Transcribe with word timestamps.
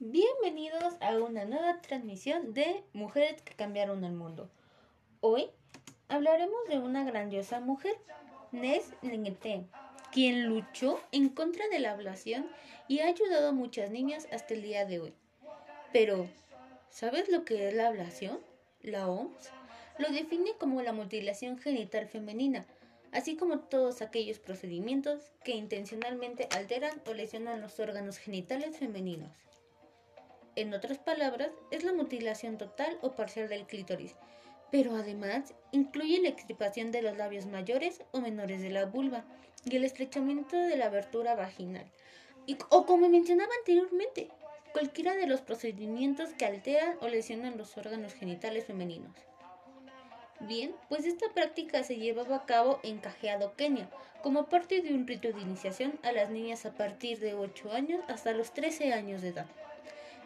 Bienvenidos 0.00 0.94
a 1.00 1.10
una 1.16 1.44
nueva 1.44 1.80
transmisión 1.80 2.54
de 2.54 2.84
Mujeres 2.92 3.42
que 3.42 3.56
cambiaron 3.56 4.04
el 4.04 4.12
mundo. 4.12 4.48
Hoy 5.18 5.50
hablaremos 6.06 6.56
de 6.68 6.78
una 6.78 7.02
grandiosa 7.02 7.58
mujer, 7.58 7.96
Nes 8.52 8.92
Lengete, 9.02 9.66
quien 10.12 10.46
luchó 10.46 11.00
en 11.10 11.28
contra 11.30 11.66
de 11.66 11.80
la 11.80 11.90
ablación 11.90 12.48
y 12.86 13.00
ha 13.00 13.08
ayudado 13.08 13.48
a 13.48 13.52
muchas 13.52 13.90
niñas 13.90 14.28
hasta 14.30 14.54
el 14.54 14.62
día 14.62 14.84
de 14.86 15.00
hoy. 15.00 15.14
Pero, 15.92 16.28
¿sabes 16.90 17.28
lo 17.28 17.44
que 17.44 17.66
es 17.66 17.74
la 17.74 17.88
ablación? 17.88 18.38
La 18.80 19.08
OMS 19.08 19.50
lo 19.98 20.10
define 20.10 20.52
como 20.60 20.80
la 20.80 20.92
mutilación 20.92 21.58
genital 21.58 22.06
femenina, 22.06 22.64
así 23.10 23.36
como 23.36 23.58
todos 23.58 24.00
aquellos 24.00 24.38
procedimientos 24.38 25.32
que 25.42 25.56
intencionalmente 25.56 26.46
alteran 26.56 27.02
o 27.08 27.14
lesionan 27.14 27.60
los 27.60 27.80
órganos 27.80 28.18
genitales 28.18 28.76
femeninos. 28.76 29.32
En 30.58 30.74
otras 30.74 30.98
palabras, 30.98 31.50
es 31.70 31.84
la 31.84 31.92
mutilación 31.92 32.58
total 32.58 32.98
o 33.00 33.12
parcial 33.12 33.48
del 33.48 33.64
clítoris, 33.68 34.16
pero 34.72 34.96
además 34.96 35.54
incluye 35.70 36.20
la 36.20 36.30
extirpación 36.30 36.90
de 36.90 37.00
los 37.00 37.16
labios 37.16 37.46
mayores 37.46 38.02
o 38.10 38.20
menores 38.20 38.60
de 38.60 38.70
la 38.70 38.84
vulva 38.84 39.24
y 39.64 39.76
el 39.76 39.84
estrechamiento 39.84 40.56
de 40.56 40.76
la 40.76 40.86
abertura 40.86 41.36
vaginal. 41.36 41.86
o 42.70 42.86
como 42.86 43.08
mencionaba 43.08 43.52
anteriormente, 43.60 44.30
cualquiera 44.72 45.14
de 45.14 45.28
los 45.28 45.42
procedimientos 45.42 46.30
que 46.30 46.46
alteran 46.46 46.96
o 47.02 47.06
lesionan 47.06 47.56
los 47.56 47.76
órganos 47.76 48.14
genitales 48.14 48.64
femeninos. 48.64 49.14
Bien, 50.40 50.74
pues 50.88 51.04
esta 51.04 51.28
práctica 51.28 51.84
se 51.84 51.98
llevaba 51.98 52.34
a 52.34 52.46
cabo 52.46 52.80
en 52.82 52.98
Cajeado, 52.98 53.54
Kenia, 53.54 53.88
como 54.24 54.48
parte 54.48 54.82
de 54.82 54.92
un 54.92 55.06
rito 55.06 55.32
de 55.32 55.40
iniciación 55.40 56.00
a 56.02 56.10
las 56.10 56.30
niñas 56.30 56.66
a 56.66 56.74
partir 56.74 57.20
de 57.20 57.34
8 57.34 57.72
años 57.72 58.00
hasta 58.08 58.32
los 58.32 58.52
13 58.52 58.92
años 58.92 59.22
de 59.22 59.28
edad. 59.28 59.46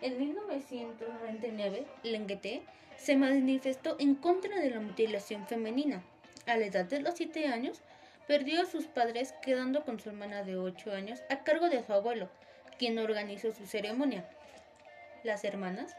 En 0.02 0.18
1999, 0.18 1.86
Lenguete 2.02 2.62
se 2.96 3.14
manifestó 3.14 3.94
en 4.00 4.16
contra 4.16 4.58
de 4.58 4.68
la 4.68 4.80
mutilación 4.80 5.46
femenina. 5.46 6.02
A 6.46 6.56
la 6.56 6.66
edad 6.66 6.84
de 6.84 7.00
los 7.00 7.14
7 7.14 7.46
años, 7.46 7.80
perdió 8.26 8.62
a 8.62 8.66
sus 8.66 8.86
padres 8.86 9.32
quedando 9.42 9.84
con 9.84 10.00
su 10.00 10.08
hermana 10.08 10.42
de 10.42 10.56
8 10.56 10.90
años 10.92 11.22
a 11.30 11.44
cargo 11.44 11.68
de 11.68 11.84
su 11.84 11.92
abuelo, 11.92 12.28
quien 12.78 12.98
organizó 12.98 13.52
su 13.52 13.64
ceremonia. 13.64 14.28
Las 15.22 15.44
hermanas 15.44 15.96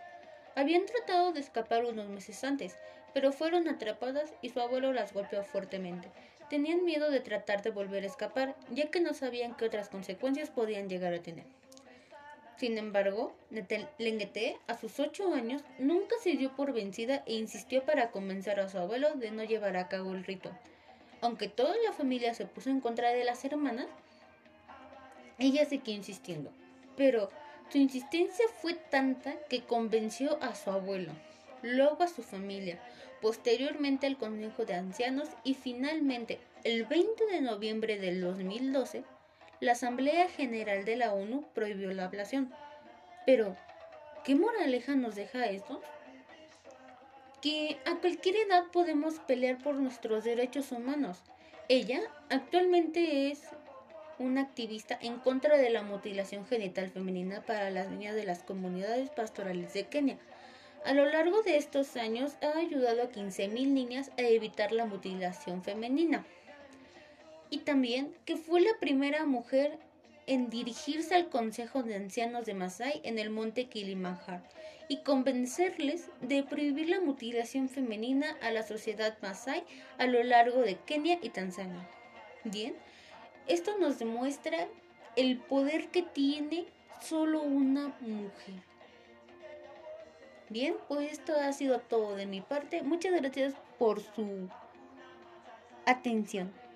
habían 0.56 0.86
tratado 0.86 1.32
de 1.32 1.40
escapar 1.40 1.86
unos 1.86 2.10
meses 2.10 2.44
antes, 2.44 2.76
pero 3.14 3.32
fueron 3.32 3.70
atrapadas 3.70 4.34
y 4.42 4.50
su 4.50 4.60
abuelo 4.60 4.92
las 4.92 5.14
golpeó 5.14 5.44
fuertemente. 5.44 6.10
Tenían 6.50 6.84
miedo 6.84 7.10
de 7.10 7.22
tratar 7.22 7.62
de 7.62 7.70
volver 7.70 8.04
a 8.04 8.08
escapar, 8.08 8.56
ya 8.70 8.92
que 8.92 9.00
no 9.00 9.14
sabían 9.14 9.56
qué 9.56 9.64
otras 9.64 9.88
consecuencias 9.88 10.50
podían 10.50 10.90
llegar 10.90 11.14
a 11.14 11.22
tener. 11.22 11.46
Sin 12.58 12.78
embargo, 12.78 13.36
Lenguete, 13.98 14.58
a 14.68 14.78
sus 14.78 15.00
ocho 15.00 15.34
años, 15.34 15.64
nunca 15.80 16.16
se 16.22 16.34
dio 16.34 16.56
por 16.56 16.72
vencida 16.72 17.24
e 17.26 17.34
insistió 17.34 17.84
para 17.84 18.12
convencer 18.12 18.60
a 18.60 18.70
su 18.70 18.78
abuelo 18.78 19.16
de 19.16 19.32
no 19.32 19.44
llevar 19.44 19.76
a 19.76 19.88
cabo 19.88 20.14
el 20.14 20.24
rito. 20.24 20.52
Aunque 21.22 21.48
toda 21.48 21.76
la 21.84 21.94
familia 21.94 22.34
se 22.34 22.46
puso 22.46 22.70
en 22.70 22.80
contra 22.80 23.10
de 23.12 23.24
las 23.24 23.44
hermanas, 23.44 23.88
ella 25.40 25.66
siguió 25.66 25.94
insistiendo. 25.94 26.52
Pero 26.96 27.30
su 27.70 27.80
insistencia 27.80 28.46
fue 28.62 28.76
tanta 28.76 29.34
que 29.50 29.64
convenció 29.64 30.38
a 30.44 30.54
su 30.54 30.70
abuelo, 30.70 31.12
luego 31.64 32.04
a 32.04 32.08
su 32.08 32.22
familia, 32.22 32.80
posteriormente 33.22 34.06
al 34.06 34.18
Consejo 34.18 34.66
de 34.66 34.76
Ancianos 34.76 35.30
y 35.44 35.56
finalmente, 35.56 36.40
el 36.64 36.86
20 36.86 37.26
de 37.26 37.42
noviembre 37.42 37.98
del 37.98 38.22
2012, 38.22 39.04
la 39.64 39.72
Asamblea 39.72 40.28
General 40.28 40.84
de 40.84 40.98
la 40.98 41.14
ONU 41.14 41.46
prohibió 41.54 41.94
la 41.94 42.04
ablación. 42.04 42.54
Pero, 43.26 43.56
¿qué 44.26 44.36
moraleja 44.36 44.96
nos 44.96 45.16
deja 45.16 45.46
esto? 45.46 45.82
Que 47.42 47.78
a 47.86 47.96
cualquier 47.96 48.36
edad 48.36 48.66
podemos 48.74 49.20
pelear 49.20 49.58
por 49.60 49.76
nuestros 49.76 50.26
derechos 50.26 50.74
humanos. 50.74 51.24
Ella 51.70 52.02
actualmente 52.30 53.32
es 53.32 53.44
una 54.20 54.42
activista 54.42 55.00
en 55.02 55.20
contra 55.20 55.56
de 55.56 55.70
la 55.70 55.82
mutilación 55.82 56.46
genital 56.46 56.90
femenina 56.90 57.42
para 57.46 57.70
las 57.70 57.90
niñas 57.90 58.16
de 58.16 58.26
las 58.26 58.44
comunidades 58.44 59.12
pastorales 59.12 59.74
de 59.74 59.86
Kenia. 59.86 60.18
A 60.84 60.92
lo 60.92 61.06
largo 61.06 61.42
de 61.42 61.56
estos 61.56 61.96
años 61.96 62.34
ha 62.42 62.58
ayudado 62.58 63.02
a 63.02 63.12
15.000 63.12 63.68
niñas 63.70 64.12
a 64.18 64.24
evitar 64.24 64.74
la 64.74 64.86
mutilación 64.86 65.64
femenina 65.64 66.26
y 67.54 67.60
también 67.60 68.12
que 68.26 68.36
fue 68.36 68.62
la 68.62 68.80
primera 68.80 69.28
mujer 69.28 69.78
en 70.26 70.50
dirigirse 70.50 71.14
al 71.14 71.30
Consejo 71.30 71.84
de 71.84 71.94
Ancianos 71.94 72.48
de 72.48 72.56
Masai 72.56 73.00
en 73.04 73.20
el 73.20 73.30
monte 73.30 73.66
Kilimanjaro 73.66 74.42
y 74.88 75.04
convencerles 75.04 76.10
de 76.20 76.42
prohibir 76.42 76.90
la 76.90 77.00
mutilación 77.00 77.70
femenina 77.70 78.36
a 78.42 78.50
la 78.50 78.64
sociedad 78.64 79.16
Masai 79.22 79.64
a 80.00 80.08
lo 80.08 80.24
largo 80.24 80.62
de 80.62 80.78
Kenia 80.78 81.20
y 81.22 81.30
Tanzania. 81.30 81.88
Bien, 82.44 82.74
esto 83.46 83.78
nos 83.78 84.00
demuestra 84.00 84.68
el 85.16 85.38
poder 85.38 85.90
que 85.90 86.02
tiene 86.02 86.66
solo 87.02 87.44
una 87.44 87.90
mujer. 88.00 88.64
Bien, 90.50 90.74
pues 90.88 91.12
esto 91.12 91.34
ha 91.40 91.54
sido 91.54 91.78
todo 91.82 92.16
de 92.16 92.26
mi 92.26 92.42
parte. 92.42 92.82
Muchas 92.82 93.14
gracias 93.14 93.54
por 93.78 94.02
su 94.02 94.50
atención. 95.86 96.63